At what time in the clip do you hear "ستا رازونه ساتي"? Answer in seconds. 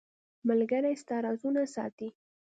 1.01-2.09